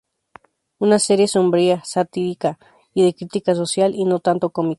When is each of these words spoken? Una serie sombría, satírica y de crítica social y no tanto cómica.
Una 0.79 0.97
serie 0.97 1.27
sombría, 1.27 1.83
satírica 1.85 2.57
y 2.95 3.03
de 3.05 3.13
crítica 3.13 3.53
social 3.53 3.93
y 3.93 4.05
no 4.05 4.19
tanto 4.19 4.49
cómica. 4.49 4.69